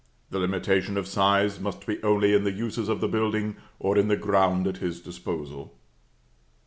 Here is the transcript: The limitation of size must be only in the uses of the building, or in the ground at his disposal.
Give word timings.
The 0.31 0.39
limitation 0.39 0.97
of 0.97 1.05
size 1.07 1.59
must 1.59 1.85
be 1.85 2.01
only 2.01 2.33
in 2.33 2.43
the 2.43 2.51
uses 2.51 2.89
of 2.89 3.01
the 3.01 3.07
building, 3.07 3.57
or 3.77 3.99
in 3.99 4.07
the 4.07 4.17
ground 4.17 4.65
at 4.65 4.77
his 4.77 4.99
disposal. 4.99 5.75